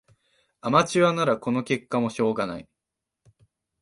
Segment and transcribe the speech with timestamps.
[0.61, 2.67] アマチュアならこの結果もしょうがない